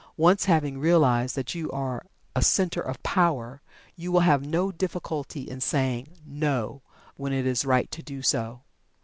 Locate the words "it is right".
7.33-7.91